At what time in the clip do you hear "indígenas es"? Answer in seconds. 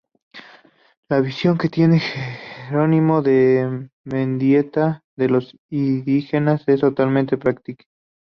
5.69-6.79